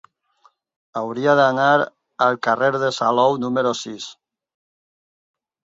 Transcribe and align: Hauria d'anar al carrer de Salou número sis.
Hauria 1.01 1.35
d'anar 1.41 1.67
al 2.27 2.41
carrer 2.49 2.71
de 2.87 2.91
Salou 3.01 3.39
número 3.45 3.77
sis. 3.85 4.13